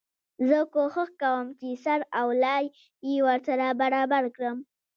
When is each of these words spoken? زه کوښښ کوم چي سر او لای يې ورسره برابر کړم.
زه 0.47 0.59
کوښښ 0.73 1.09
کوم 1.21 1.45
چي 1.59 1.69
سر 1.83 1.99
او 2.19 2.27
لای 2.43 2.63
يې 3.07 3.15
ورسره 3.27 3.65
برابر 3.81 4.23
کړم. 4.35 4.57